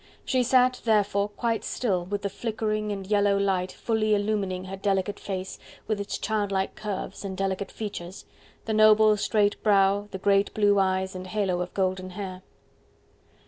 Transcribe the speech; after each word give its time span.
She 0.25 0.41
sat, 0.41 0.81
therefore, 0.83 1.29
quite 1.29 1.63
still 1.63 2.05
with 2.05 2.23
the 2.23 2.29
flickering 2.31 2.91
and 2.91 3.05
yellow 3.05 3.37
light 3.37 3.71
fully 3.71 4.15
illumining 4.15 4.63
her 4.65 4.75
delicate 4.75 5.19
face, 5.19 5.59
with 5.85 5.99
its 6.01 6.17
child 6.17 6.51
like 6.51 6.73
curves, 6.73 7.23
and 7.23 7.37
delicate 7.37 7.69
features, 7.69 8.25
the 8.65 8.73
noble, 8.73 9.15
straight 9.15 9.61
brow, 9.61 10.07
the 10.09 10.17
great 10.17 10.51
blue 10.55 10.79
eyes 10.79 11.13
and 11.13 11.27
halo 11.27 11.61
of 11.61 11.71
golden 11.75 12.09
hair. 12.09 12.41